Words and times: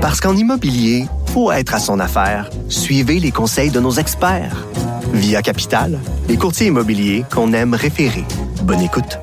Parce 0.00 0.18
qu'en 0.18 0.34
immobilier, 0.34 1.04
faut 1.26 1.52
être 1.52 1.74
à 1.74 1.78
son 1.78 2.00
affaire. 2.00 2.48
Suivez 2.70 3.20
les 3.20 3.32
conseils 3.32 3.70
de 3.70 3.80
nos 3.80 3.92
experts. 3.92 4.66
Via 5.12 5.42
Capital, 5.42 5.98
les 6.26 6.38
courtiers 6.38 6.68
immobiliers 6.68 7.24
qu'on 7.30 7.52
aime 7.52 7.74
référer. 7.74 8.24
Bonne 8.62 8.80
écoute. 8.80 9.18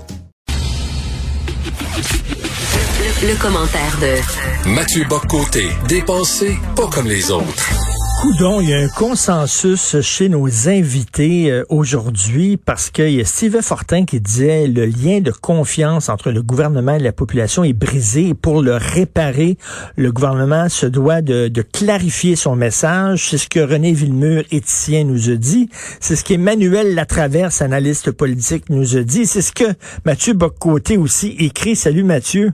Le, 3.24 3.42
commentaire 3.42 3.98
de 4.00 4.70
Mathieu 4.70 5.04
Boccoté, 5.10 5.68
dépensé 5.88 6.56
pas 6.76 6.88
comme 6.88 7.08
les 7.08 7.32
autres. 7.32 7.87
Coudon, 8.28 8.60
il 8.60 8.70
y 8.72 8.74
a 8.74 8.80
un 8.80 8.90
consensus 8.90 10.02
chez 10.02 10.28
nos 10.28 10.68
invités 10.68 11.50
euh, 11.50 11.64
aujourd'hui 11.70 12.58
parce 12.58 12.90
qu'il 12.90 13.12
y 13.12 13.22
a 13.22 13.26
Steve 13.26 13.62
Fortin 13.62 14.04
qui 14.04 14.20
disait 14.20 14.68
le 14.68 14.86
lien 14.86 15.22
de 15.22 15.32
confiance 15.32 16.10
entre 16.10 16.32
le 16.32 16.44
gouvernement 16.44 16.96
et 16.96 17.00
la 17.00 17.14
population 17.14 17.64
est 17.64 17.72
brisé. 17.72 18.34
pour 18.34 18.62
le 18.62 18.76
réparer, 18.76 19.58
le 19.96 20.12
gouvernement 20.12 20.68
se 20.68 20.86
doit 20.86 21.22
de, 21.22 21.48
de 21.48 21.62
clarifier 21.62 22.36
son 22.36 22.58
message. 22.58 23.30
C'est 23.30 23.38
ce 23.38 23.48
que 23.48 23.62
René 23.62 23.94
Villemur, 23.94 24.44
éthicien, 24.52 25.06
nous 25.06 25.30
a 25.30 25.36
dit. 25.36 25.70
C'est 26.02 26.18
ce 26.18 26.26
qu'Emmanuel 26.26 26.96
Latraverse, 26.96 27.62
analyste 27.62 28.12
politique, 28.12 28.70
nous 28.70 28.98
a 28.98 29.04
dit. 29.04 29.26
C'est 29.26 29.42
ce 29.42 29.54
que 29.54 29.74
Mathieu 30.04 30.34
Boccoté 30.34 30.98
aussi 30.98 31.34
écrit. 31.40 31.78
Salut 31.78 32.04
Mathieu. 32.04 32.52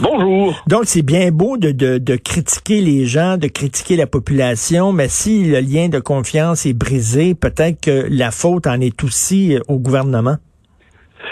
Bonjour. 0.00 0.62
Donc, 0.66 0.82
c'est 0.84 1.02
bien 1.02 1.30
beau 1.30 1.56
de, 1.56 1.70
de, 1.70 1.98
de, 1.98 2.16
critiquer 2.16 2.80
les 2.80 3.06
gens, 3.06 3.36
de 3.36 3.48
critiquer 3.48 3.96
la 3.96 4.06
population, 4.06 4.92
mais 4.92 5.08
si 5.08 5.44
le 5.44 5.60
lien 5.60 5.88
de 5.88 5.98
confiance 5.98 6.66
est 6.66 6.74
brisé, 6.74 7.34
peut-être 7.34 7.80
que 7.80 8.06
la 8.10 8.30
faute 8.30 8.66
en 8.66 8.80
est 8.80 9.02
aussi 9.04 9.54
euh, 9.54 9.60
au 9.68 9.78
gouvernement. 9.78 10.36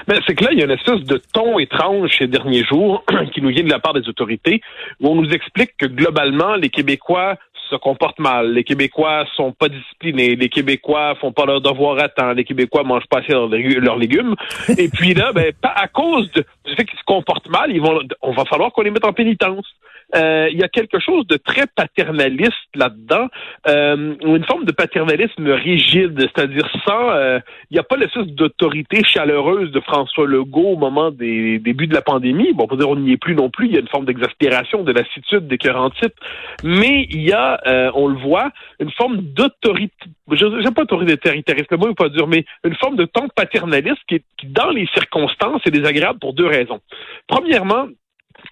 Ben, 0.09 0.20
c'est 0.27 0.34
que 0.34 0.45
là, 0.45 0.51
il 0.52 0.59
y 0.59 0.62
a 0.62 0.65
une 0.65 0.73
espèce 0.73 1.02
de 1.05 1.20
ton 1.32 1.59
étrange 1.59 2.10
ces 2.18 2.27
derniers 2.27 2.65
jours 2.65 3.05
qui 3.34 3.42
nous 3.42 3.51
vient 3.51 3.62
de 3.62 3.70
la 3.70 3.78
part 3.78 3.95
des 3.95 4.09
autorités, 4.09 4.60
où 5.01 5.09
on 5.09 5.15
nous 5.15 5.30
explique 5.30 5.77
que 5.79 5.87
globalement, 5.87 6.56
les 6.56 6.70
Québécois 6.70 7.37
se 7.71 7.77
comportent 7.77 8.19
mal. 8.19 8.52
Les 8.52 8.65
Québécois 8.65 9.25
sont 9.37 9.52
pas 9.52 9.68
disciplinés. 9.68 10.37
Les 10.37 10.49
Québécois 10.49 11.15
font 11.21 11.32
pas 11.32 11.46
leur 11.46 11.60
devoir 11.60 11.99
à 12.02 12.09
temps. 12.09 12.32
Les 12.32 12.45
Québécois 12.45 12.82
mangent 12.82 13.07
pas 13.09 13.18
assez 13.18 13.32
leurs 13.32 13.96
légumes. 13.96 14.35
Et 14.79 14.88
puis 14.88 15.15
là, 15.15 15.32
ben, 15.32 15.52
à 15.63 15.88
cause 15.88 16.30
du 16.33 16.74
fait 16.74 16.85
qu'ils 16.85 16.99
se 16.99 17.05
comportent 17.05 17.49
mal, 17.49 17.71
ils 17.71 17.80
vont, 17.80 18.01
on 18.21 18.33
va 18.33 18.45
falloir 18.45 18.73
qu'on 18.73 18.83
les 18.83 18.90
mette 18.90 19.05
en 19.05 19.13
pénitence. 19.13 19.66
Euh, 20.15 20.49
il 20.51 20.59
y 20.59 20.63
a 20.63 20.68
quelque 20.68 20.99
chose 21.01 21.27
de 21.27 21.37
très 21.37 21.66
paternaliste 21.66 22.52
là-dedans, 22.74 23.29
euh, 23.68 24.15
une 24.23 24.45
forme 24.45 24.65
de 24.65 24.73
paternalisme 24.73 25.49
rigide, 25.49 26.18
c'est-à-dire 26.18 26.68
sans, 26.87 27.10
euh, 27.10 27.38
il 27.71 27.74
n'y 27.74 27.80
a 27.80 27.82
pas 27.82 27.96
l'espèce 27.96 28.27
d'autorité 28.27 29.02
chaleureuse 29.05 29.71
de 29.73 29.80
François 29.80 30.27
Legault 30.27 30.73
au 30.73 30.77
moment 30.77 31.10
des 31.10 31.59
débuts 31.59 31.87
de 31.87 31.95
la 31.95 32.02
pandémie. 32.02 32.52
Bon, 32.52 32.65
on 32.65 32.66
peut 32.66 32.77
dire 32.77 32.90
on 32.90 32.96
n'y 32.96 33.13
est 33.13 33.16
plus 33.16 33.35
non 33.35 33.51
plus. 33.51 33.66
Il 33.66 33.73
y 33.73 33.77
a 33.77 33.80
une 33.80 33.88
forme 33.88 34.05
d'exaspération, 34.05 34.83
de 34.83 34.93
lassitude, 34.93 35.49
d'écœurant 35.49 35.90
type, 35.90 36.15
mais 36.63 37.07
il 37.10 37.23
y 37.23 37.33
a, 37.33 37.60
euh, 37.66 37.90
on 37.95 38.09
le 38.09 38.18
voit, 38.18 38.51
une 38.80 38.90
forme 38.93 39.18
d'autorité. 39.18 39.95
J'aime 40.30 40.74
pas 40.74 40.83
autoritarisme, 40.83 41.66
le 41.71 41.77
mot 41.77 41.88
n'est 41.88 41.95
pas 41.95 42.09
dur, 42.09 42.27
mais 42.27 42.45
une 42.65 42.74
forme 42.77 42.96
de 42.96 43.05
ton 43.05 43.29
paternaliste 43.29 44.01
qui, 44.09 44.23
qui, 44.38 44.46
dans 44.46 44.71
les 44.71 44.87
circonstances, 44.95 45.60
est 45.66 45.71
désagréable 45.71 46.18
pour 46.18 46.33
deux 46.33 46.46
raisons. 46.46 46.80
Premièrement, 47.27 47.87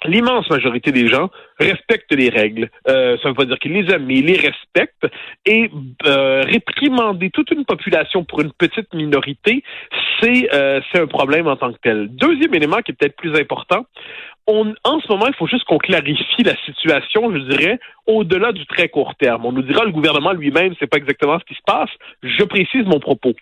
l'immense 0.05 0.49
majorité 0.51 0.93
des 0.93 1.07
gens 1.09 1.31
respectent 1.59 2.15
les 2.15 2.29
règles. 2.29 2.71
Euh, 2.89 3.17
ça 3.19 3.29
ne 3.29 3.31
veut 3.31 3.35
pas 3.35 3.45
dire 3.45 3.59
qu'ils 3.59 3.73
les 3.73 3.93
aiment, 3.93 4.07
mais 4.07 4.17
ils 4.17 4.27
les 4.27 4.37
respectent. 4.37 5.07
Et 5.47 5.71
euh, 6.07 6.43
réprimander 6.43 7.31
toute 7.31 7.51
une 7.51 7.65
population 7.65 8.25
pour 8.25 8.41
une 8.41 8.53
petite 8.53 8.93
minorité, 8.95 9.63
c'est 10.21 10.53
euh, 10.55 10.81
un 10.95 11.07
problème 11.07 11.47
en 11.47 11.57
tant 11.57 11.73
que 11.73 11.79
tel. 11.83 12.09
Deuxième 12.09 12.55
élément 12.55 12.79
qui 12.79 12.93
est 12.93 12.95
peut-être 12.95 13.17
plus 13.17 13.35
important, 13.39 13.87
on, 14.47 14.75
en 14.85 15.01
ce 15.01 15.09
moment, 15.09 15.27
il 15.29 15.35
faut 15.35 15.47
juste 15.47 15.65
qu'on 15.65 15.79
clarifie 15.79 16.43
la 16.43 16.57
situation, 16.65 17.33
je 17.33 17.39
dirais, 17.39 17.79
au-delà 18.07 18.53
du 18.53 18.67
très 18.67 18.89
court 18.89 19.15
terme. 19.15 19.47
On 19.47 19.53
nous 19.53 19.63
dira 19.63 19.85
le 19.85 19.93
gouvernement 19.93 20.33
lui-même, 20.33 20.75
c'est 20.79 20.89
pas 20.89 20.99
exactement 20.99 21.39
ce 21.39 21.45
qui 21.45 21.55
se 21.55 21.63
passe. 21.65 21.91
Je 22.23 22.43
précise 22.45 22.85
mon 22.87 23.01
propos. 23.01 23.35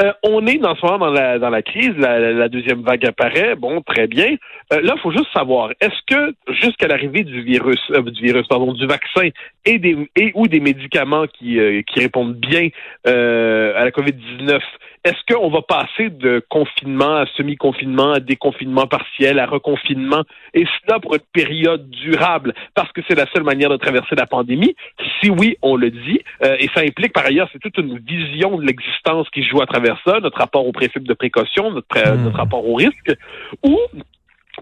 Euh, 0.00 0.12
on 0.22 0.46
est 0.46 0.58
dans 0.58 0.74
ce 0.76 0.84
moment 0.84 0.98
dans 0.98 1.10
la, 1.10 1.38
dans 1.38 1.48
la 1.48 1.62
crise, 1.62 1.94
la, 1.96 2.48
deuxième 2.48 2.82
vague 2.82 3.06
apparaît, 3.06 3.54
bon, 3.54 3.80
très 3.80 4.06
bien. 4.06 4.36
Euh, 4.72 4.80
là, 4.82 4.94
il 4.96 5.00
faut 5.00 5.10
juste 5.10 5.32
savoir, 5.32 5.70
est-ce 5.80 6.00
que 6.06 6.34
jusqu'à 6.60 6.86
l'arrivée 6.86 7.24
du 7.24 7.42
virus, 7.42 7.80
euh, 7.92 8.02
du 8.02 8.22
virus, 8.22 8.46
pardon, 8.46 8.74
du 8.74 8.86
vaccin 8.86 9.28
et 9.64 9.78
des 9.78 9.96
et 10.16 10.32
ou 10.34 10.48
des 10.48 10.60
médicaments 10.60 11.26
qui, 11.26 11.58
qui 11.86 12.00
répondent 12.00 12.36
bien 12.36 12.68
à 13.04 13.84
la 13.84 13.90
COVID-19, 13.90 14.60
est-ce 15.06 15.32
qu'on 15.32 15.48
va 15.50 15.62
passer 15.62 16.10
de 16.10 16.44
confinement 16.48 17.18
à 17.18 17.26
semi-confinement, 17.36 18.14
à 18.14 18.20
déconfinement 18.20 18.88
partiel, 18.88 19.38
à 19.38 19.46
reconfinement, 19.46 20.22
et 20.52 20.66
cela 20.80 20.98
pour 20.98 21.14
une 21.14 21.20
période 21.32 21.88
durable, 21.90 22.54
parce 22.74 22.90
que 22.90 23.00
c'est 23.06 23.14
la 23.14 23.26
seule 23.32 23.44
manière 23.44 23.70
de 23.70 23.76
traverser 23.76 24.16
la 24.16 24.26
pandémie? 24.26 24.74
Si 25.20 25.30
oui, 25.30 25.56
on 25.62 25.76
le 25.76 25.90
dit, 25.90 26.20
euh, 26.44 26.56
et 26.58 26.68
ça 26.74 26.80
implique 26.80 27.12
par 27.12 27.24
ailleurs, 27.24 27.48
c'est 27.52 27.60
toute 27.60 27.78
une 27.78 27.98
vision 27.98 28.58
de 28.58 28.66
l'existence 28.66 29.30
qui 29.30 29.44
joue 29.44 29.62
à 29.62 29.66
travers 29.66 29.96
ça, 30.04 30.18
notre 30.18 30.38
rapport 30.38 30.66
au 30.66 30.72
principe 30.72 31.06
de 31.06 31.14
précaution, 31.14 31.70
notre, 31.70 31.96
euh, 31.96 32.16
notre 32.16 32.36
hmm. 32.36 32.40
rapport 32.40 32.68
au 32.68 32.74
risque, 32.74 33.14
ou 33.62 33.78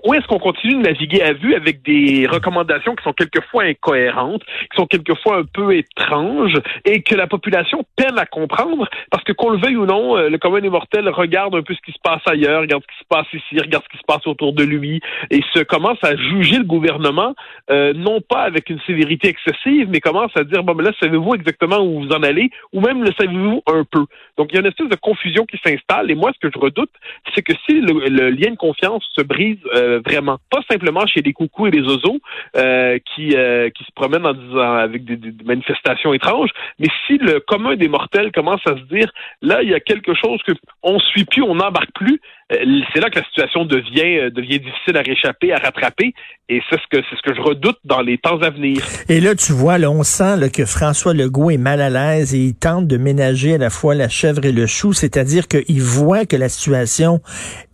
ou 0.03 0.15
est-ce 0.15 0.27
qu'on 0.27 0.38
continue 0.38 0.75
de 0.75 0.88
naviguer 0.88 1.22
à 1.22 1.32
vue 1.32 1.55
avec 1.55 1.82
des 1.82 2.27
recommandations 2.27 2.94
qui 2.94 3.05
sont 3.05 3.12
quelquefois 3.12 3.65
incohérentes, 3.65 4.43
qui 4.44 4.77
sont 4.77 4.87
quelquefois 4.87 5.38
un 5.38 5.44
peu 5.44 5.77
étranges 5.77 6.59
et 6.84 7.03
que 7.03 7.15
la 7.15 7.27
population 7.27 7.84
peine 7.97 8.19
à 8.19 8.27
comprendre 8.27 8.88
parce 9.10 9.22
que 9.25 9.33
qu'on 9.33 9.50
le 9.50 9.59
veuille 9.59 9.77
ou 9.77 9.87
non, 9.87 10.16
euh, 10.16 10.28
le 10.28 10.38
commun 10.38 10.60
des 10.60 10.71
mortels 10.71 11.09
regarde 11.09 11.54
un 11.54 11.62
peu 11.62 11.75
ce 11.75 11.81
qui 11.81 11.93
se 11.93 12.00
passe 12.03 12.22
ailleurs, 12.27 12.62
regarde 12.62 12.83
ce 12.83 12.97
qui 12.97 12.99
se 12.99 13.09
passe 13.09 13.27
ici, 13.33 13.60
regarde 13.60 13.84
ce 13.84 13.88
qui 13.91 13.99
se 13.99 14.06
passe 14.06 14.27
autour 14.27 14.53
de 14.53 14.65
lui 14.65 15.00
et 15.31 15.41
se 15.53 15.62
commence 15.62 16.03
à 16.03 16.16
juger 16.16 16.59
le 16.59 16.65
gouvernement 16.65 17.34
euh, 17.71 17.93
non 17.94 18.21
pas 18.21 18.43
avec 18.43 18.71
une 18.71 18.81
sévérité 18.87 19.28
excessive, 19.28 19.88
mais 19.88 20.00
commence 20.00 20.33
à 20.37 20.44
dire 20.44 20.62
bon 20.65 20.75
mais 20.75 20.84
là 20.84 20.93
savez-vous 21.00 21.34
exactement 21.34 21.78
où 21.78 22.03
vous 22.03 22.09
en 22.10 22.22
allez 22.22 22.50
ou 22.72 22.81
même 22.81 23.03
le 23.03 23.12
savez-vous 23.19 23.62
un 23.66 23.84
peu? 23.84 24.04
Donc 24.37 24.49
il 24.50 24.54
y 24.54 24.59
a 24.59 24.60
une 24.60 24.66
espèce 24.66 24.88
de 24.88 24.97
confusion 24.97 25.47
qui 25.47 25.59
s'installe 25.65 26.10
et 26.10 26.15
moi 26.15 26.33
ce 26.34 26.47
que 26.47 26.53
je 26.53 26.59
redoute, 26.59 26.91
c'est 27.34 27.43
que 27.43 27.53
si 27.66 27.81
le, 27.81 28.31
lien 28.31 28.50
de 28.50 28.56
confiance 28.56 29.04
se 29.15 29.22
brise 29.22 29.59
euh, 29.75 29.84
euh, 29.84 30.00
vraiment. 30.05 30.39
Pas 30.50 30.61
simplement 30.71 31.06
chez 31.06 31.21
les 31.22 31.33
coucous 31.33 31.69
et 31.69 31.71
les 31.71 31.83
oiseaux 31.83 32.19
euh, 32.56 32.99
qui, 33.15 33.37
euh, 33.37 33.71
qui 33.71 33.84
se 33.84 33.93
promènent 33.95 34.27
en 34.27 34.33
disant 34.33 34.75
avec 34.75 35.05
des, 35.05 35.19
manifestations 35.45 36.12
étranges, 36.15 36.50
mais 36.78 36.89
si 37.06 37.19
le 37.19 37.41
commun 37.41 37.77
des 37.77 37.89
mortels 37.89 38.33
commence 38.33 38.61
à 38.67 38.77
se 38.77 38.83
dire 38.95 39.11
là, 39.43 39.62
il 39.62 39.71
y 39.71 39.75
a 39.75 39.81
quelque 39.81 40.15
chose 40.15 40.41
que 40.47 40.53
on 40.83 40.99
suit 40.99 41.25
plus, 41.25 41.43
on 41.43 41.56
n'embarque 41.56 41.93
plus, 41.95 42.21
c'est 42.50 43.00
là 43.00 43.10
que 43.10 43.19
la 43.19 43.25
situation 43.25 43.65
devient 43.65 44.31
devient 44.31 44.60
difficile 44.60 44.97
à 44.97 45.03
réchapper, 45.03 45.53
à 45.53 45.59
rattraper, 45.59 46.15
et 46.50 46.60
c'est 46.69 46.77
ce 46.78 47.22
que 47.22 47.34
je 47.34 47.41
redoute 47.41 47.78
dans 47.84 48.03
les 48.03 48.19
temps 48.19 48.38
à 48.43 48.50
venir. 48.50 48.82
Et 49.09 49.19
là, 49.21 49.34
tu 49.34 49.53
vois, 49.53 49.78
là, 49.78 49.91
on 49.91 50.03
sent 50.03 50.37
là, 50.37 50.50
que 50.50 50.66
François 50.66 51.15
Legault 51.15 51.50
est 51.50 51.56
mal 51.56 51.81
à 51.81 51.88
l'aise 51.88 52.34
et 52.34 52.38
il 52.38 52.54
tente 52.54 52.87
de 52.87 52.99
ménager 52.99 53.54
à 53.54 53.59
la 53.59 53.71
fois 53.71 53.94
la 53.94 54.10
chèvre 54.10 54.44
et 54.44 54.53
le 54.53 54.66
chou, 54.66 54.93
c'est-à-dire 54.93 55.49
qu'il 55.49 55.83
voit 55.83 56.27
que 56.27 56.37
la 56.37 56.50
situation 56.50 57.22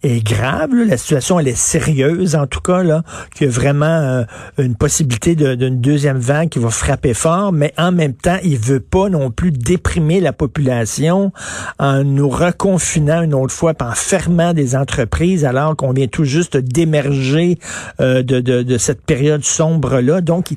est 0.04 0.24
grave, 0.24 0.70
la 0.72 0.96
situation 0.96 1.40
elle 1.40 1.48
est 1.48 1.58
sérieuse 1.58 2.36
en 2.36 2.46
tout 2.46 2.60
cas, 2.60 2.84
là, 2.84 3.02
qu'il 3.34 3.48
y 3.48 3.50
a 3.50 3.52
vraiment 3.52 3.84
euh, 3.86 4.22
une 4.58 4.76
possibilité 4.76 5.34
d'une 5.34 5.80
deuxième 5.80 6.18
vague 6.18 6.48
qui 6.48 6.60
va 6.60 6.70
frapper 6.70 7.12
fort, 7.12 7.52
mais 7.52 7.72
en 7.76 7.90
même 7.90 8.14
temps, 8.14 8.38
il 8.44 8.56
veut 8.56 8.80
pas 8.80 9.08
non 9.08 9.30
plus 9.32 9.50
déprimer 9.50 10.20
la 10.20 10.32
population 10.32 11.32
en 11.80 12.04
nous 12.04 12.28
reconfinant 12.28 13.22
une 13.22 13.34
autre 13.34 13.52
fois, 13.52 13.74
en 13.80 13.92
fermant 13.92 14.52
des 14.52 14.59
entreprises, 14.74 15.44
alors 15.44 15.76
qu'on 15.76 15.92
vient 15.92 16.06
tout 16.06 16.24
juste 16.24 16.56
d'émerger 16.56 17.58
euh, 18.00 18.22
de, 18.22 18.40
de, 18.40 18.78
cette 18.78 19.02
période 19.02 19.44
sombre-là. 19.44 20.20
Donc, 20.20 20.50
il, 20.50 20.56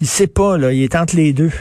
il 0.00 0.06
sait 0.06 0.26
pas, 0.26 0.58
là, 0.58 0.72
il 0.72 0.82
est 0.82 0.96
entre 0.96 1.16
les 1.16 1.32
deux. 1.32 1.52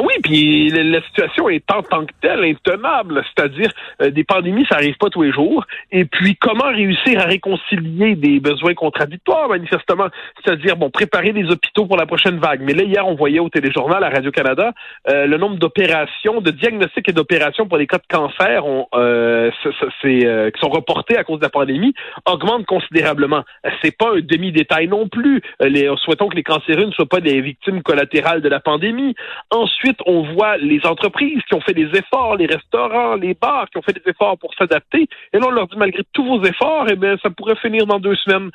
Oui, 0.00 0.14
puis 0.22 0.68
la 0.70 1.02
situation 1.02 1.48
est 1.48 1.64
en 1.72 1.82
tant 1.82 2.06
que 2.06 2.12
telle 2.20 2.44
intenable, 2.44 3.24
c'est-à-dire 3.26 3.70
euh, 4.02 4.10
des 4.10 4.22
pandémies, 4.22 4.64
ça 4.68 4.76
arrive 4.76 4.96
pas 4.96 5.08
tous 5.08 5.22
les 5.22 5.32
jours. 5.32 5.64
Et 5.90 6.04
puis 6.04 6.36
comment 6.36 6.68
réussir 6.68 7.20
à 7.20 7.24
réconcilier 7.24 8.14
des 8.14 8.38
besoins 8.38 8.74
contradictoires, 8.74 9.48
manifestement, 9.48 10.08
c'est-à-dire 10.44 10.76
bon 10.76 10.90
préparer 10.90 11.32
les 11.32 11.50
hôpitaux 11.50 11.86
pour 11.86 11.96
la 11.96 12.06
prochaine 12.06 12.38
vague. 12.38 12.60
Mais 12.62 12.74
là 12.74 12.84
hier, 12.84 13.06
on 13.06 13.14
voyait 13.14 13.40
au 13.40 13.48
téléjournal 13.48 14.04
à 14.04 14.10
Radio 14.10 14.30
Canada 14.30 14.72
euh, 15.08 15.26
le 15.26 15.36
nombre 15.36 15.56
d'opérations, 15.56 16.40
de 16.40 16.50
diagnostics 16.50 17.08
et 17.08 17.12
d'opérations 17.12 17.66
pour 17.66 17.78
les 17.78 17.86
cas 17.86 17.98
de 17.98 18.06
cancer, 18.08 18.64
euh, 18.94 19.50
c'est, 20.02 20.52
qui 20.54 20.60
sont 20.60 20.70
reportés 20.70 21.16
à 21.16 21.24
cause 21.24 21.38
de 21.38 21.44
la 21.44 21.50
pandémie, 21.50 21.94
augmente 22.26 22.66
considérablement. 22.66 23.42
C'est 23.82 23.96
pas 23.96 24.12
un 24.16 24.20
demi 24.20 24.52
détail 24.52 24.86
non 24.86 25.08
plus. 25.08 25.42
Les, 25.60 25.90
souhaitons 26.04 26.28
que 26.28 26.36
les 26.36 26.42
cancéreux 26.42 26.84
ne 26.84 26.92
soient 26.92 27.06
pas 27.06 27.20
des 27.20 27.40
victimes 27.40 27.82
collatérales 27.82 28.42
de 28.42 28.48
la 28.48 28.60
pandémie. 28.60 29.14
Ensuite 29.50 29.87
on 30.06 30.22
voit 30.34 30.56
les 30.58 30.84
entreprises 30.84 31.42
qui 31.48 31.54
ont 31.54 31.60
fait 31.60 31.74
des 31.74 31.88
efforts, 31.96 32.36
les 32.36 32.46
restaurants, 32.46 33.14
les 33.16 33.34
bars 33.34 33.68
qui 33.70 33.78
ont 33.78 33.82
fait 33.82 33.92
des 33.92 34.10
efforts 34.10 34.38
pour 34.38 34.54
s'adapter. 34.54 35.08
Et 35.32 35.38
là, 35.38 35.46
on 35.46 35.50
leur 35.50 35.66
dit, 35.68 35.76
malgré 35.76 36.02
tous 36.12 36.24
vos 36.24 36.42
efforts, 36.44 36.86
eh 36.90 36.96
bien, 36.96 37.16
ça 37.22 37.30
pourrait 37.30 37.56
finir 37.56 37.86
dans 37.86 37.98
deux 37.98 38.16
semaines. 38.16 38.50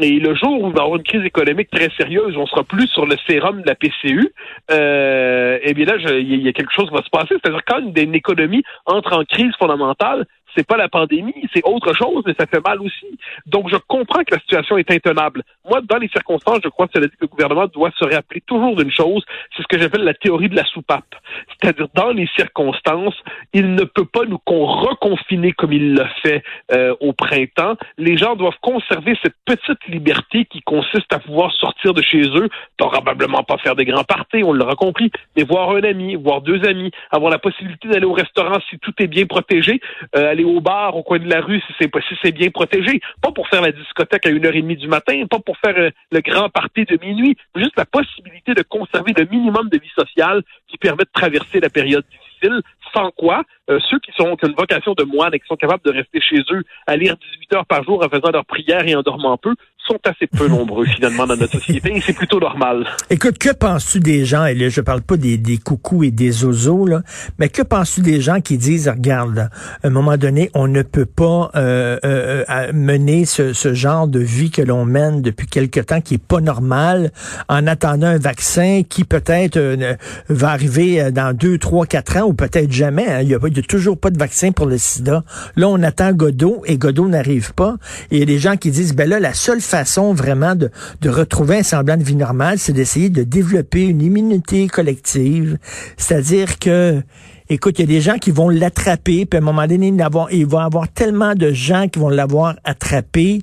Et 0.00 0.20
le 0.20 0.34
jour 0.34 0.62
où 0.62 0.68
il 0.68 0.74
va 0.74 0.82
avoir 0.82 0.96
une 0.96 1.02
crise 1.02 1.24
économique 1.24 1.70
très 1.70 1.88
sérieuse, 1.96 2.36
on 2.36 2.46
sera 2.46 2.62
plus 2.62 2.86
sur 2.86 3.04
le 3.04 3.16
sérum 3.26 3.62
de 3.62 3.66
la 3.66 3.74
PCU, 3.74 4.32
euh, 4.70 5.58
eh 5.60 5.74
bien 5.74 5.86
là, 5.86 5.96
il 6.18 6.40
y 6.40 6.48
a 6.48 6.52
quelque 6.52 6.72
chose 6.72 6.88
qui 6.88 6.94
va 6.94 7.02
se 7.02 7.10
passer. 7.10 7.34
C'est-à-dire 7.42 7.62
quand 7.66 7.80
une 7.80 8.14
économie 8.14 8.62
entre 8.86 9.18
en 9.18 9.24
crise 9.24 9.52
fondamentale, 9.58 10.24
c'est 10.56 10.66
pas 10.66 10.76
la 10.76 10.88
pandémie, 10.88 11.34
c'est 11.54 11.64
autre 11.64 11.94
chose, 11.94 12.22
mais 12.26 12.34
ça 12.38 12.46
fait 12.46 12.64
mal 12.64 12.80
aussi. 12.80 13.18
Donc, 13.46 13.68
je 13.70 13.76
comprends 13.76 14.24
que 14.24 14.34
la 14.34 14.40
situation 14.40 14.78
est 14.78 14.90
intenable. 14.90 15.42
Moi, 15.68 15.80
dans 15.82 15.98
les 15.98 16.08
circonstances, 16.08 16.60
je 16.64 16.68
crois 16.68 16.86
que 16.86 16.92
cela 16.94 17.06
dit 17.06 17.12
que 17.12 17.22
le 17.22 17.28
gouvernement 17.28 17.66
doit 17.66 17.90
se 17.98 18.04
rappeler 18.04 18.40
toujours 18.46 18.76
d'une 18.76 18.90
chose, 18.90 19.24
c'est 19.56 19.62
ce 19.62 19.68
que 19.68 19.78
j'appelle 19.80 20.04
la 20.04 20.14
théorie 20.14 20.48
de 20.48 20.56
la 20.56 20.64
soupape. 20.64 21.14
C'est-à-dire, 21.48 21.88
dans 21.94 22.10
les 22.10 22.28
circonstances, 22.36 23.16
il 23.52 23.74
ne 23.74 23.84
peut 23.84 24.04
pas 24.04 24.24
nous 24.24 24.38
reconfiner 24.46 25.52
comme 25.52 25.72
il 25.72 25.94
l'a 25.94 26.08
fait 26.22 26.42
euh, 26.72 26.94
au 27.00 27.12
printemps. 27.12 27.76
Les 27.96 28.16
gens 28.16 28.36
doivent 28.36 28.58
conserver 28.60 29.18
cette 29.22 29.36
petite 29.44 29.84
liberté 29.88 30.44
qui 30.46 30.60
consiste 30.62 31.12
à 31.12 31.18
pouvoir 31.18 31.52
sortir 31.52 31.94
de 31.94 32.02
chez 32.02 32.22
eux, 32.22 32.48
probablement 32.76 33.42
pas 33.42 33.58
faire 33.58 33.76
des 33.76 33.84
grands 33.84 34.04
parties, 34.04 34.42
on 34.44 34.52
l'aura 34.52 34.74
compris, 34.74 35.10
mais 35.36 35.44
voir 35.44 35.70
un 35.70 35.82
ami, 35.82 36.14
voir 36.16 36.40
deux 36.40 36.64
amis, 36.64 36.90
avoir 37.10 37.30
la 37.30 37.38
possibilité 37.38 37.88
d'aller 37.88 38.06
au 38.06 38.12
restaurant 38.12 38.58
si 38.70 38.78
tout 38.78 38.92
est 38.98 39.06
bien 39.06 39.26
protégé, 39.26 39.80
euh, 40.16 40.30
aller 40.38 40.44
au 40.44 40.60
bar 40.60 40.96
au 40.96 41.02
coin 41.02 41.18
de 41.18 41.28
la 41.28 41.40
rue 41.40 41.60
si 41.60 41.88
c'est 42.22 42.32
bien 42.32 42.50
protégé, 42.50 43.00
pas 43.20 43.32
pour 43.32 43.48
faire 43.48 43.62
la 43.62 43.72
discothèque 43.72 44.26
à 44.26 44.30
une 44.30 44.46
heure 44.46 44.54
et 44.54 44.62
demie 44.62 44.76
du 44.76 44.88
matin, 44.88 45.24
pas 45.28 45.40
pour 45.40 45.56
faire 45.58 45.76
euh, 45.76 45.90
le 46.12 46.20
grand 46.20 46.48
party 46.48 46.84
de 46.84 46.98
minuit, 47.04 47.36
juste 47.56 47.76
la 47.76 47.84
possibilité 47.84 48.54
de 48.54 48.62
conserver 48.62 49.12
le 49.16 49.26
minimum 49.26 49.68
de 49.68 49.78
vie 49.78 49.90
sociale 49.96 50.42
qui 50.68 50.78
permet 50.78 51.04
de 51.04 51.10
traverser 51.12 51.60
la 51.60 51.70
période 51.70 52.04
difficile, 52.10 52.60
sans 52.94 53.10
quoi 53.10 53.42
euh, 53.70 53.78
ceux 53.90 53.98
qui 53.98 54.12
sont 54.12 54.36
une 54.42 54.54
vocation 54.54 54.94
de 54.94 55.04
moine 55.04 55.34
et 55.34 55.40
qui 55.40 55.46
sont 55.46 55.56
capables 55.56 55.82
de 55.84 55.92
rester 55.92 56.20
chez 56.20 56.42
eux 56.50 56.62
à 56.86 56.96
lire 56.96 57.16
18 57.16 57.54
heures 57.54 57.66
par 57.66 57.82
jour 57.84 58.04
en 58.04 58.08
faisant 58.08 58.30
leur 58.30 58.44
prière 58.44 58.86
et 58.86 58.94
en 58.94 59.02
dormant 59.02 59.36
peu 59.36 59.54
sont 59.88 59.98
assez 60.04 60.26
peu 60.26 60.48
nombreux 60.48 60.86
finalement 60.86 61.26
dans 61.26 61.36
notre 61.36 61.58
société 61.58 61.96
et 61.96 62.00
c'est 62.00 62.12
plutôt 62.12 62.40
normal. 62.40 62.86
Écoute, 63.10 63.38
que 63.38 63.50
penses-tu 63.50 64.00
des 64.00 64.24
gens, 64.24 64.44
et 64.44 64.54
là 64.54 64.68
je 64.68 64.80
parle 64.80 65.02
pas 65.02 65.16
des, 65.16 65.38
des 65.38 65.58
coucous 65.58 66.04
et 66.04 66.10
des 66.10 66.44
oiseaux, 66.44 66.86
là, 66.86 67.02
mais 67.38 67.48
que 67.48 67.62
penses-tu 67.62 68.02
des 68.02 68.20
gens 68.20 68.40
qui 68.40 68.58
disent, 68.58 68.88
regarde, 68.88 69.38
à 69.82 69.86
un 69.86 69.90
moment 69.90 70.16
donné, 70.16 70.50
on 70.54 70.68
ne 70.68 70.82
peut 70.82 71.06
pas 71.06 71.50
euh, 71.56 71.98
euh, 72.04 72.44
euh 72.48 72.72
mener 72.72 73.24
ce, 73.24 73.52
ce, 73.52 73.74
genre 73.74 74.08
de 74.08 74.20
vie 74.20 74.50
que 74.50 74.62
l'on 74.62 74.84
mène 74.84 75.22
depuis 75.22 75.46
quelque 75.46 75.80
temps 75.80 76.00
qui 76.00 76.14
est 76.14 76.22
pas 76.22 76.40
normal? 76.40 77.12
En 77.48 77.66
attendant 77.66 78.08
un 78.08 78.18
vaccin 78.18 78.82
qui 78.88 79.04
peut-être 79.04 79.56
euh, 79.56 79.94
va 80.28 80.50
arriver 80.50 81.10
dans 81.12 81.34
deux, 81.34 81.58
trois, 81.58 81.86
quatre 81.86 82.16
ans 82.16 82.26
ou 82.26 82.34
peut-être 82.34 82.72
jamais. 82.72 83.06
Hein. 83.08 83.20
Il 83.22 83.28
n'y 83.28 83.34
a, 83.34 83.38
a, 83.38 83.62
toujours 83.62 83.98
pas 83.98 84.10
de 84.10 84.18
vaccin 84.18 84.52
pour 84.52 84.66
le 84.66 84.78
sida. 84.78 85.24
Là, 85.56 85.68
on 85.68 85.82
attend 85.82 86.12
Godot 86.12 86.62
et 86.66 86.76
Godot 86.76 87.08
n'arrive 87.08 87.54
pas. 87.54 87.76
Et 88.10 88.16
il 88.16 88.20
y 88.20 88.22
a 88.22 88.26
des 88.26 88.38
gens 88.38 88.56
qui 88.56 88.70
disent, 88.70 88.94
ben 88.94 89.08
là, 89.08 89.20
la 89.20 89.34
seule 89.34 89.60
façon 89.60 89.77
façon 89.78 90.12
vraiment 90.12 90.54
de, 90.54 90.70
de 91.00 91.08
retrouver 91.08 91.58
un 91.58 91.62
semblant 91.62 91.96
de 91.96 92.02
vie 92.02 92.16
normale, 92.16 92.58
c'est 92.58 92.72
d'essayer 92.72 93.10
de 93.10 93.22
développer 93.22 93.84
une 93.84 94.02
immunité 94.02 94.66
collective. 94.66 95.58
C'est-à-dire 95.96 96.58
que 96.58 97.02
écoute, 97.50 97.78
il 97.78 97.82
y 97.82 97.84
a 97.84 97.86
des 97.86 98.00
gens 98.00 98.18
qui 98.18 98.30
vont 98.30 98.48
l'attraper, 98.48 99.24
puis 99.24 99.38
à 99.38 99.38
un 99.38 99.44
moment 99.44 99.66
donné, 99.66 99.88
il 99.88 100.46
va, 100.46 100.62
y 100.62 100.64
avoir 100.64 100.88
tellement 100.88 101.34
de 101.34 101.52
gens 101.52 101.88
qui 101.88 101.98
vont 101.98 102.08
l'avoir 102.08 102.56
attrapé 102.64 103.40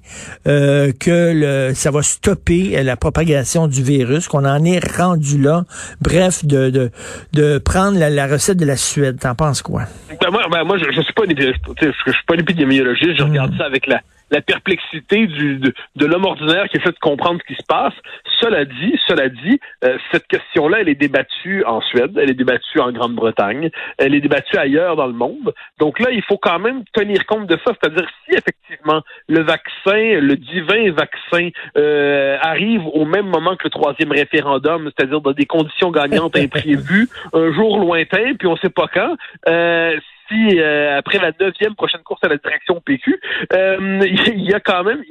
euh, 0.48 0.92
que 1.00 1.34
le, 1.34 1.74
ça 1.74 1.92
va 1.92 2.02
stopper 2.02 2.84
la 2.84 2.98
propagation 2.98 3.68
du 3.68 3.82
virus, 3.82 4.28
qu'on 4.28 4.46
en 4.46 4.64
est 4.64 4.80
rendu 4.98 5.42
là. 5.42 5.64
Bref, 6.02 6.46
de, 6.46 6.70
de, 6.70 6.92
de 7.34 7.58
prendre 7.58 7.98
la, 7.98 8.28
recette 8.28 8.58
de 8.58 8.66
la 8.66 8.78
Suède. 8.78 9.20
T'en 9.20 9.36
penses 9.36 9.62
quoi? 9.62 9.84
Ben 10.22 10.30
moi, 10.32 10.44
ben 10.52 10.64
moi 10.64 10.78
je, 10.78 10.86
je 10.92 11.02
suis 11.02 11.14
pas 11.14 11.24
je, 11.28 12.12
suis 12.12 12.26
pas 12.28 12.36
un 12.36 12.40
épidémiologiste, 12.40 13.18
je 13.18 13.24
regarde 13.24 13.54
hmm. 13.54 13.58
ça 13.58 13.66
avec 13.66 13.88
la 13.88 14.02
la 14.32 14.42
perplexité 14.42 15.28
du, 15.28 15.58
de, 15.58 15.74
de 15.96 16.06
l'homme 16.06 16.26
ordinaire 16.26 16.68
qui 16.70 16.78
essaie 16.78 16.92
de 16.92 17.00
comprendre 17.00 17.40
ce 17.42 17.54
qui 17.54 17.60
se 17.60 17.66
passe. 17.66 17.94
Cela 18.42 18.66
dit, 18.66 19.00
cela 19.08 19.30
dit, 19.30 19.60
euh, 19.84 19.98
cette 20.12 20.28
question-là, 20.28 20.82
elle 20.82 20.90
est 20.90 20.96
débattue 20.96 21.64
en 21.66 21.82
Suède, 21.82 22.18
elle 22.18 22.30
est 22.30 22.36
débattue 22.36 22.80
en 22.80 22.92
Grande-Bretagne, 22.92 23.70
elle 23.98 24.16
est 24.16 24.22
débattue 24.22 24.58
ailleurs 24.58 24.96
dans 24.96 25.08
le 25.08 25.14
monde. 25.14 25.54
Donc 25.80 26.00
là, 26.00 26.12
il 26.12 26.24
faut 26.24 26.38
quand 26.38 26.60
même 26.60 26.84
tenir 26.94 27.26
compte 27.26 27.48
de 27.48 27.58
ça, 27.66 27.74
c'est-à-dire 27.80 28.08
si 28.26 28.36
effectivement 28.36 29.02
le 29.28 29.42
vaccin, 29.42 30.20
le 30.20 30.36
divin 30.36 30.92
vaccin, 30.92 31.50
euh, 31.78 32.38
arrive 32.42 32.86
au 32.88 33.06
même 33.06 33.28
moment 33.28 33.56
que 33.56 33.66
le 33.66 33.70
troisième 33.70 34.12
référendum, 34.12 34.92
c'est-à-dire 34.96 35.22
dans 35.22 35.32
des 35.32 35.46
conditions 35.46 35.92
gagnantes 35.92 36.36
imprévues, 36.38 37.08
un 37.34 37.54
jour 37.54 37.80
lointain, 37.80 38.34
puis 38.38 38.48
on 38.48 38.54
ne 38.54 38.58
sait 38.58 38.70
pas 38.70 38.88
quand. 38.94 39.16
Euh, 39.48 39.98
si 40.28 40.60
euh, 40.60 40.98
après 40.98 41.20
la 41.20 41.32
neuvième 41.40 41.76
prochaine 41.76 42.02
course 42.02 42.24
à 42.24 42.28
la 42.28 42.38
direction 42.38 42.82
PQ, 42.82 43.20
euh, 43.54 44.00
il 44.06 44.42
y 44.42 44.54
a 44.54 44.60
quand 44.60 44.84
même, 44.84 45.04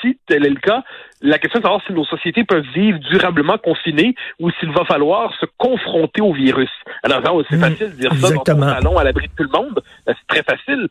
si 0.00 0.18
tel 0.26 0.46
est 0.46 0.50
le 0.50 0.60
cas, 0.60 0.82
la 1.22 1.38
question 1.38 1.60
de 1.60 1.64
savoir 1.64 1.82
si 1.86 1.92
nos 1.92 2.04
sociétés 2.04 2.44
peuvent 2.44 2.66
vivre 2.74 2.98
durablement 2.98 3.56
confinées 3.56 4.14
ou 4.40 4.50
s'il 4.58 4.70
va 4.70 4.84
falloir 4.84 5.32
se 5.38 5.46
confronter 5.56 6.20
au 6.20 6.32
virus. 6.32 6.70
Alors, 7.04 7.20
c'est 7.48 7.56
hmm, 7.56 7.60
facile 7.60 7.90
de 7.90 8.00
dire 8.00 8.14
ça 8.14 8.34
dans 8.34 8.44
son 8.44 8.60
salon 8.60 8.98
à 8.98 9.04
l'abri 9.04 9.28
de 9.28 9.32
tout 9.36 9.44
le 9.44 9.56
monde. 9.56 9.82
Euh, 10.08 10.14
c'est 10.18 10.26
très 10.26 10.42
facile. 10.42 10.88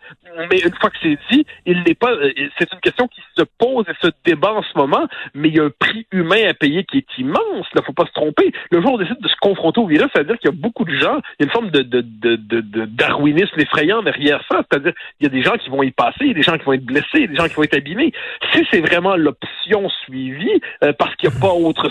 Mais 0.50 0.60
une 0.60 0.74
fois 0.80 0.90
que 0.90 0.98
c'est 1.02 1.18
dit, 1.32 1.46
il 1.66 1.84
n'est 1.84 1.96
pas. 1.96 2.12
C'est 2.58 2.72
une 2.72 2.80
question 2.80 3.08
qui 3.08 3.22
se 3.38 3.44
pose 3.58 3.86
et 3.90 4.06
se 4.06 4.12
débat 4.26 4.54
en 4.54 4.64
ce 4.64 4.78
moment, 4.78 5.06
mais 5.34 5.50
il 5.50 5.56
y 5.56 5.60
a 5.60 5.66
un 5.66 5.72
prix 5.78 6.08
humain 6.12 6.48
à 6.50 6.54
payer 6.54 6.86
qui 6.86 7.00
est 7.00 7.18
immense. 7.18 7.68
Il 7.74 7.78
ne 7.78 7.82
faut 7.82 7.94
pas 7.94 8.06
se 8.06 8.14
tromper. 8.14 8.54
Le 8.72 8.82
jour 8.82 8.94
où 8.94 8.96
on 8.96 8.98
décide 8.98 9.20
de 9.20 9.28
se 9.28 9.36
confronter 9.42 9.82
au 9.82 9.88
virus, 9.88 10.08
ça 10.14 10.22
veut 10.22 10.28
dire 10.28 10.40
qu'il 10.40 10.50
y 10.50 10.54
a 10.54 10.58
beaucoup 10.58 10.86
de 10.86 10.96
gens. 10.96 11.20
Il 11.40 11.44
y 11.44 11.44
a 11.44 11.46
une 11.46 11.52
forme 11.52 11.72
de, 11.72 11.82
de, 11.82 12.02
de, 12.02 12.62
de 12.62 12.86
darwinisme 12.86 13.60
effrayant 13.72 14.02
derrière 14.04 14.42
ça. 14.50 14.62
C'est-à-dire 14.70 14.94
il 15.20 15.24
y 15.24 15.28
a 15.28 15.30
des 15.30 15.42
gens 15.42 15.54
qui 15.58 15.70
vont 15.70 15.84
y 15.84 15.92
passer, 15.92 16.18
il 16.22 16.28
y 16.28 16.32
a 16.32 16.36
des 16.36 16.44
gens 16.44 16.58
qui 16.58 16.66
vont 16.66 16.74
être 16.74 16.86
blessés, 16.86 17.28
des 17.28 17.36
gens 17.36 17.48
qui 17.48 17.56
vont 17.56 17.64
être 17.64 17.78
abîmés. 17.78 18.12
Si 18.54 18.66
c'est 18.72 18.82
vraiment 18.82 19.16
l'option 19.16 19.90
suivie, 20.06 20.62
euh, 20.84 20.94
parce 20.98 21.16
qu'il 21.16 21.30
n'y 21.30 21.36
a 21.36 21.40
pas 21.40 21.54
autre 21.54 21.90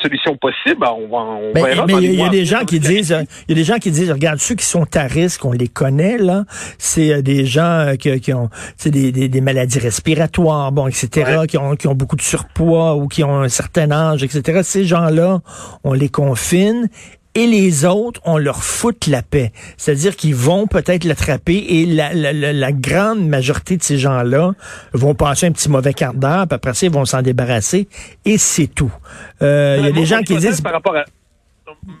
solution 0.00 0.36
possible, 0.36 0.80
ben, 0.80 0.94
on 0.96 1.08
va, 1.08 1.18
on 1.18 1.52
mais, 1.54 1.62
Mais 1.86 1.94
il 2.02 2.14
y, 2.14 2.22
a 2.22 2.28
des 2.28 2.44
gens 2.44 2.64
qui 2.64 2.80
disent, 2.80 3.16
il 3.48 3.50
y 3.50 3.52
a 3.52 3.54
des 3.54 3.64
gens 3.64 3.78
qui 3.78 3.90
disent, 3.90 4.10
regarde, 4.10 4.38
ceux 4.38 4.54
qui 4.54 4.64
sont 4.64 4.86
à 4.96 5.04
risque, 5.04 5.44
on 5.44 5.52
les 5.52 5.68
connaît, 5.68 6.18
là. 6.18 6.44
C'est 6.78 7.12
euh, 7.12 7.22
des 7.22 7.46
gens 7.46 7.62
euh, 7.62 7.94
qui, 7.94 8.20
qui 8.20 8.32
ont 8.32 8.48
des, 8.84 9.12
des, 9.12 9.28
des, 9.28 9.40
maladies 9.40 9.78
respiratoires, 9.78 10.72
bon, 10.72 10.88
etc., 10.88 11.42
qui, 11.48 11.58
ont, 11.58 11.76
qui 11.76 11.88
ont 11.88 11.94
beaucoup 11.94 12.16
de 12.16 12.22
surpoids 12.22 12.96
ou 12.96 13.08
qui 13.08 13.24
ont 13.24 13.40
un 13.40 13.48
certain 13.48 13.90
âge, 13.90 14.22
etc. 14.22 14.60
Ces 14.62 14.84
gens-là, 14.84 15.40
on 15.84 15.92
les 15.92 16.08
confine 16.08 16.88
et 17.34 17.46
les 17.46 17.84
autres, 17.84 18.20
on 18.24 18.38
leur 18.38 18.62
fout 18.62 19.06
la 19.06 19.22
paix. 19.22 19.52
C'est-à-dire 19.76 20.16
qu'ils 20.16 20.34
vont 20.34 20.66
peut-être 20.66 21.04
l'attraper 21.04 21.64
et 21.68 21.86
la, 21.86 22.12
la, 22.12 22.32
la, 22.32 22.72
grande 22.72 23.26
majorité 23.26 23.76
de 23.76 23.82
ces 23.82 23.98
gens-là 23.98 24.52
vont 24.92 25.14
passer 25.14 25.46
un 25.46 25.52
petit 25.52 25.70
mauvais 25.70 25.94
quart 25.94 26.14
d'heure, 26.14 26.46
puis 26.46 26.56
après 26.56 26.74
ça, 26.74 26.86
ils 26.86 26.92
vont 26.92 27.04
s'en 27.04 27.22
débarrasser 27.22 27.88
et 28.24 28.38
c'est 28.38 28.66
tout. 28.66 28.92
Euh, 29.40 29.76
il 29.78 29.84
y 29.86 29.88
a 29.88 29.92
des 29.92 30.06
gens 30.06 30.22
qui 30.22 30.36
disent... 30.36 30.60
Par 30.60 30.72
rapport 30.72 30.96
à 30.96 31.04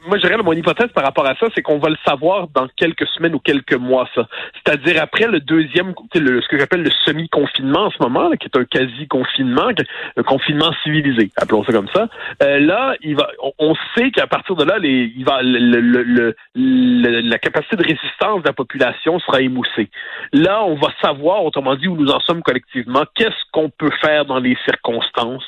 moi, 0.06 0.18
je 0.18 0.26
dirais, 0.26 0.36
mon 0.42 0.52
hypothèse 0.52 0.90
par 0.94 1.04
rapport 1.04 1.26
à 1.26 1.34
ça, 1.36 1.46
c'est 1.54 1.62
qu'on 1.62 1.78
va 1.78 1.90
le 1.90 1.96
savoir 2.04 2.48
dans 2.48 2.66
quelques 2.76 3.06
semaines 3.08 3.34
ou 3.34 3.38
quelques 3.38 3.74
mois, 3.74 4.08
ça. 4.14 4.26
C'est-à-dire 4.54 5.00
après 5.02 5.26
le 5.26 5.40
deuxième, 5.40 5.94
le, 6.14 6.40
ce 6.40 6.48
que 6.48 6.58
j'appelle 6.58 6.82
le 6.82 6.90
semi-confinement 7.04 7.86
en 7.86 7.90
ce 7.90 8.02
moment, 8.02 8.30
qui 8.32 8.46
est 8.46 8.56
un 8.56 8.64
quasi-confinement, 8.64 9.68
un 10.16 10.22
confinement 10.22 10.72
civilisé, 10.82 11.30
appelons 11.36 11.64
ça 11.64 11.72
comme 11.72 11.88
ça. 11.94 12.08
Euh, 12.42 12.58
là, 12.60 12.94
il 13.02 13.16
va, 13.16 13.28
on, 13.58 13.74
sait 13.96 14.10
qu'à 14.10 14.26
partir 14.26 14.56
de 14.56 14.64
là, 14.64 14.78
les, 14.78 15.12
il 15.16 15.24
va, 15.24 15.40
le, 15.42 16.34
la 16.54 17.38
capacité 17.38 17.76
de 17.76 17.84
résistance 17.84 18.42
de 18.42 18.48
la 18.48 18.52
population 18.52 19.18
sera 19.20 19.40
émoussée. 19.40 19.90
Là, 20.32 20.64
on 20.64 20.74
va 20.74 20.88
savoir, 21.00 21.44
autrement 21.44 21.76
dit, 21.76 21.88
où 21.88 21.96
nous 21.96 22.10
en 22.10 22.20
sommes 22.20 22.42
collectivement, 22.42 23.04
qu'est-ce 23.14 23.50
qu'on 23.52 23.70
peut 23.70 23.90
faire 24.00 24.24
dans 24.24 24.38
les 24.38 24.56
circonstances. 24.64 25.44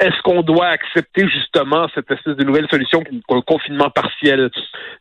Est-ce 0.00 0.20
qu'on 0.22 0.42
doit 0.42 0.66
accepter 0.66 1.28
justement 1.28 1.88
cette 1.94 2.10
espèce 2.10 2.36
de 2.36 2.44
nouvelle 2.44 2.68
solution, 2.68 3.02
un 3.30 3.40
confinement 3.56 3.90
partiel 3.90 4.50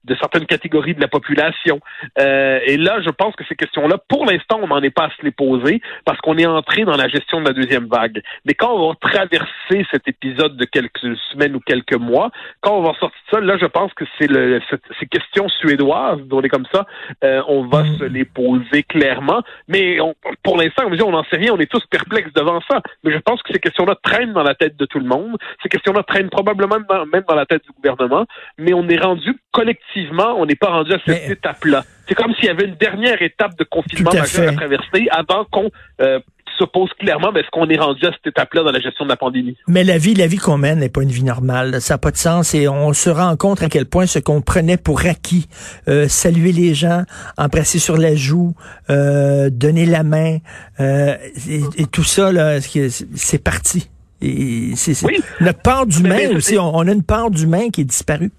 de 0.06 0.16
certaines 0.16 0.46
catégories 0.46 0.94
de 0.94 1.02
la 1.02 1.08
population. 1.08 1.80
Euh, 2.20 2.60
et 2.66 2.78
là, 2.78 3.00
je 3.02 3.10
pense 3.10 3.36
que 3.36 3.44
ces 3.50 3.56
questions-là, 3.56 3.98
pour 4.08 4.26
l'instant, 4.26 4.60
on 4.62 4.68
n'en 4.68 4.82
est 4.82 4.92
pas 4.92 5.06
à 5.06 5.10
se 5.10 5.24
les 5.24 5.32
poser 5.32 5.82
parce 6.06 6.20
qu'on 6.22 6.38
est 6.38 6.46
entré 6.46 6.86
dans 6.86 6.96
la 6.96 7.08
gestion 7.08 7.42
de 7.42 7.48
la 7.48 7.54
deuxième 7.54 7.88
vague. 7.88 8.22
Mais 8.46 8.54
quand 8.54 8.72
on 8.74 8.90
va 8.90 8.96
traverser 9.02 9.86
cet 9.92 10.08
épisode 10.08 10.56
de 10.58 10.66
quelques 10.66 11.18
semaines 11.32 11.56
ou 11.56 11.60
quelques 11.60 11.98
mois, 11.98 12.32
quand 12.62 12.78
on 12.78 12.84
va 12.84 12.94
sortir 13.00 13.20
de 13.32 13.36
ça, 13.36 13.42
là, 13.42 13.58
je 13.60 13.66
pense 13.66 13.94
que 13.94 14.06
c'est 14.18 14.28
le, 14.28 14.62
ces 15.00 15.08
questions 15.08 15.50
suédoises, 15.50 16.22
dont 16.22 16.40
on 16.40 16.42
est 16.42 16.50
comme 16.50 16.68
ça, 16.72 16.86
euh, 17.24 17.42
on 17.48 17.66
va 17.68 17.84
mm. 17.84 17.98
se 17.98 18.04
les 18.06 18.26
poser 18.26 18.84
clairement. 18.84 19.42
Mais 19.68 19.98
pour 20.44 20.58
l'instant, 20.58 20.84
on 20.86 21.12
n'en 21.12 21.24
sait 21.26 21.38
rien, 21.38 21.54
on 21.54 21.60
est 21.60 21.72
tous 21.72 21.86
perplexes 21.88 22.34
devant 22.34 22.62
ça. 22.70 22.82
Mais 23.04 23.12
je 23.12 23.18
pense 23.18 23.42
que 23.42 23.54
ces 23.54 23.60
questions-là 23.60 23.96
traînent 24.04 24.34
dans 24.34 24.44
la 24.44 24.56
tête 24.56 24.78
de 24.78 24.86
tout 24.86 25.00
le 25.00 25.06
monde. 25.06 25.38
Ces 25.64 25.70
questions-là 25.70 26.04
traînent 26.04 26.30
probablement 26.30 26.78
même 27.12 27.24
dans 27.28 27.36
la 27.36 27.46
tête 27.46 27.64
du 27.64 27.72
gouvernement 27.72 28.26
mais 28.58 28.74
on 28.74 28.88
est 28.90 29.00
rendu 29.00 29.36
collectivement, 29.52 30.36
on 30.38 30.46
n'est 30.46 30.56
pas 30.56 30.70
rendu 30.70 30.94
à 30.94 31.00
cette 31.06 31.30
étape-là. 31.30 31.84
C'est 32.08 32.16
comme 32.16 32.34
s'il 32.36 32.46
y 32.46 32.50
avait 32.50 32.66
une 32.66 32.76
dernière 32.76 33.22
étape 33.22 33.58
de 33.58 33.64
confinement 33.64 34.12
majeur 34.14 34.50
à, 34.50 34.54
traverser 34.54 35.08
avant 35.12 35.46
qu'on 35.46 35.72
euh, 36.02 36.20
se 36.58 36.66
pose 36.66 36.90
clairement 37.00 37.34
est-ce 37.34 37.50
qu'on 37.52 37.68
est 37.70 37.78
rendu 37.78 38.06
à 38.06 38.12
cette 38.12 38.28
étape-là 38.28 38.64
dans 38.64 38.72
la 38.72 38.80
gestion 38.80 39.06
de 39.06 39.10
la 39.10 39.18
pandémie? 39.18 39.58
Mais 39.68 39.84
la 39.84 39.98
vie, 39.98 40.14
la 40.14 40.28
vie 40.28 40.38
qu'on 40.38 40.58
mène 40.58 40.80
n'est 40.80 40.90
pas 40.90 41.02
une 41.02 41.10
vie 41.10 41.24
normale. 41.24 41.82
Ça 41.82 41.96
n'a 41.96 41.98
pas 41.98 42.12
de 42.12 42.18
sens 42.18 42.54
et 42.54 42.68
on 42.68 42.94
se 42.94 43.10
rend 43.10 43.36
compte 43.36 43.62
à 43.62 43.70
quel 43.70 43.86
point 43.86 44.06
ce 44.06 44.20
qu'on 44.20 44.42
prenait 44.42 44.78
pour 44.78 45.06
acquis, 45.06 45.48
euh, 45.88 46.08
saluer 46.08 46.52
les 46.52 46.74
gens, 46.74 47.04
embrasser 47.38 47.80
sur 47.80 47.98
la 47.98 48.16
joue, 48.16 48.54
euh, 48.90 49.50
donner 49.50 49.86
la 49.86 50.04
main, 50.04 50.38
euh, 50.80 51.16
et, 51.50 51.86
tout 51.92 52.04
ça, 52.04 52.32
là, 52.32 52.60
c'est 52.62 53.44
parti? 53.44 53.90
Et 54.22 54.74
c'est, 54.76 54.96
Notre 55.42 55.62
part 55.62 55.86
d'humain 55.86 56.30
aussi, 56.36 56.58
on, 56.58 56.76
on, 56.76 56.88
a 56.88 56.92
une 56.92 57.04
part 57.04 57.30
d'humain 57.30 57.70
qui 57.70 57.82
est 57.82 57.86
disparue. 57.86 58.32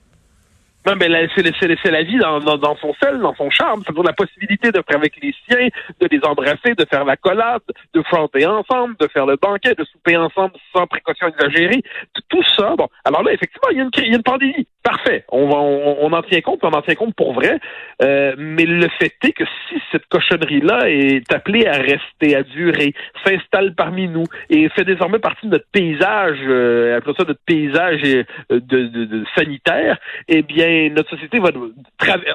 Non, 0.87 0.95
mais 0.95 1.09
c'est 1.35 1.91
la 1.91 2.03
vie 2.03 2.19
dans, 2.19 2.77
son 2.77 2.95
sel, 3.03 3.19
dans 3.19 3.35
son 3.35 3.51
charme. 3.51 3.83
C'est 3.87 3.93
la 4.05 4.13
possibilité 4.13 4.71
faire 4.89 4.99
avec 4.99 5.15
les 5.21 5.35
siens, 5.49 5.69
de 6.01 6.09
les 6.11 6.21
embrasser, 6.25 6.75
de 6.77 6.85
faire 6.89 7.05
la 7.05 7.17
collade, 7.17 7.63
de 7.93 8.03
fronter 8.03 8.47
ensemble, 8.47 8.95
de 9.01 9.09
faire 9.09 9.27
le 9.27 9.37
banquet, 9.37 9.75
de 9.75 9.85
souper 9.85 10.17
ensemble 10.17 10.53
sans 10.75 10.87
précaution 10.87 11.29
exagérée. 11.29 11.83
Tout 12.29 12.43
ça, 12.57 12.75
bon. 12.77 12.89
Alors 13.05 13.23
là, 13.23 13.33
effectivement, 13.33 13.69
il 13.71 13.79
y 13.79 13.81
a 13.81 13.85
une, 13.85 13.91
il 13.99 14.15
y 14.15 14.23
pandémie. 14.23 14.67
Parfait. 14.83 15.25
On, 15.33 16.13
en 16.13 16.23
tient 16.23 16.41
compte, 16.43 16.61
on 16.63 16.71
en 16.71 16.83
tient 16.83 16.95
compte 16.95 17.15
pour 17.17 17.33
vrai. 17.33 17.59
Euh, 18.03 18.37
mais 18.39 18.65
le 18.65 18.89
fait 19.01 19.13
est 19.25 19.33
que 19.33 19.43
si 19.69 19.83
cette 19.91 20.07
cochonnerie-là 20.07 20.89
est 20.89 21.33
appelée 21.33 21.67
à 21.67 21.73
rester, 21.73 22.37
à 22.37 22.45
durer, 22.45 22.95
s'installe 23.25 23.75
parmi 23.75 24.07
nous 24.07 24.23
et 24.49 24.69
fait 24.69 24.85
désormais 24.85 25.19
partie 25.19 25.47
de 25.47 25.53
notre 25.53 25.67
paysage, 25.73 26.39
euh, 26.47 26.97
appelons 26.97 27.15
ça 27.19 27.25
notre 27.25 27.41
paysage 27.45 28.01
euh, 28.05 28.25
de, 28.51 28.87
de 28.87 29.25
sanitaire, 29.37 29.99
eh 30.29 30.43
bien, 30.43 30.69
notre 30.91 31.11
société 31.11 31.39
va 31.39 31.51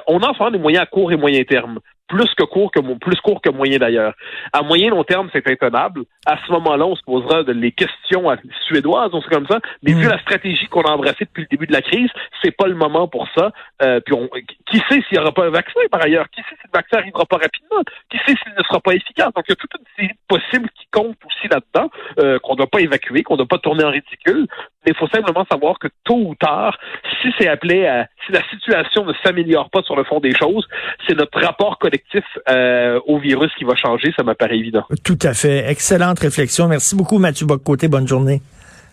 on 0.06 0.20
a 0.20 0.28
en 0.28 0.34
ce 0.34 0.50
des 0.50 0.58
moyens 0.58 0.82
à 0.82 0.86
court 0.86 1.12
et 1.12 1.16
moyen 1.16 1.42
terme 1.44 1.78
plus 2.12 2.34
que 2.34 2.44
court 2.44 2.70
que 2.70 2.80
plus 2.98 3.20
court 3.20 3.40
que 3.40 3.50
moyen 3.50 3.78
d'ailleurs. 3.78 4.14
À 4.52 4.62
moyen 4.62 4.90
long 4.90 5.02
terme, 5.02 5.30
c'est 5.32 5.46
intenable. 5.48 6.02
À 6.26 6.36
ce 6.46 6.52
moment-là, 6.52 6.84
on 6.84 6.94
se 6.94 7.02
posera 7.02 7.42
de, 7.42 7.52
les 7.52 7.72
questions 7.72 8.24
suédoises, 8.66 9.10
on 9.14 9.22
sait 9.22 9.30
comme 9.30 9.46
ça. 9.46 9.60
Mais 9.82 9.92
vu 9.94 10.06
mm. 10.06 10.10
la 10.10 10.18
stratégie 10.20 10.66
qu'on 10.66 10.82
a 10.82 10.90
embrassée 10.90 11.24
depuis 11.24 11.42
le 11.42 11.48
début 11.50 11.66
de 11.66 11.72
la 11.72 11.80
crise, 11.80 12.10
c'est 12.42 12.50
pas 12.50 12.66
le 12.66 12.74
moment 12.74 13.08
pour 13.08 13.26
ça. 13.34 13.52
Euh, 13.82 14.00
puis 14.00 14.14
on, 14.14 14.28
qui 14.66 14.78
sait 14.90 15.00
s'il 15.08 15.12
n'y 15.12 15.18
aura 15.18 15.32
pas 15.32 15.46
un 15.46 15.50
vaccin 15.50 15.80
par 15.90 16.04
ailleurs? 16.04 16.28
Qui 16.30 16.42
sait 16.42 16.56
si 16.60 16.66
le 16.66 16.78
vaccin 16.78 16.98
arrivera 16.98 17.24
pas 17.24 17.38
rapidement? 17.38 17.82
Qui 18.10 18.18
sait 18.18 18.36
s'il 18.42 18.52
ne 18.58 18.62
sera 18.62 18.80
pas 18.80 18.92
efficace? 18.92 19.32
Donc 19.34 19.44
il 19.48 19.52
y 19.52 19.54
a 19.54 19.56
toute 19.56 19.72
une 19.78 19.86
série 19.96 20.18
possible 20.28 20.68
qui 20.78 20.86
compte 20.90 21.16
aussi 21.26 21.48
là-dedans, 21.48 21.90
euh, 22.20 22.38
qu'on 22.40 22.52
ne 22.52 22.58
doit 22.58 22.66
pas 22.66 22.80
évacuer, 22.80 23.22
qu'on 23.22 23.34
ne 23.34 23.38
doit 23.38 23.48
pas 23.48 23.58
tourner 23.58 23.84
en 23.84 23.90
ridicule. 23.90 24.46
Mais 24.84 24.92
il 24.92 24.96
faut 24.96 25.08
simplement 25.08 25.44
savoir 25.50 25.78
que 25.78 25.88
tôt 26.04 26.18
ou 26.26 26.34
tard, 26.34 26.76
si 27.20 27.28
c'est 27.38 27.48
appelé 27.48 27.86
à, 27.86 28.08
si 28.26 28.32
la 28.32 28.42
situation 28.50 29.04
ne 29.04 29.12
s'améliore 29.24 29.70
pas 29.70 29.82
sur 29.82 29.96
le 29.96 30.04
fond 30.04 30.20
des 30.20 30.34
choses, 30.34 30.66
c'est 31.06 31.16
notre 31.16 31.40
rapport 31.40 31.78
collectif 31.78 32.24
euh, 32.48 33.00
au 33.06 33.18
virus 33.18 33.50
qui 33.56 33.64
va 33.64 33.74
changer, 33.76 34.12
ça 34.16 34.22
m'apparaît 34.22 34.58
évident. 34.58 34.84
Tout 35.04 35.18
à 35.22 35.34
fait. 35.34 35.70
Excellente 35.70 36.18
réflexion. 36.18 36.68
Merci 36.68 36.96
beaucoup, 36.96 37.18
Mathieu 37.18 37.46
Boccoté. 37.46 37.88
Bonne 37.88 38.08
journée. 38.08 38.42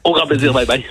Au 0.03 0.13
grand 0.13 0.27
plaisir. 0.27 0.53
Bye 0.53 0.65
bye. 0.65 0.85